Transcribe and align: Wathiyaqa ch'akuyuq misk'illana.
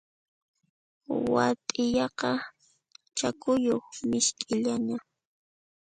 Wathiyaqa 1.33 2.31
ch'akuyuq 3.17 3.85
misk'illana. 4.09 4.95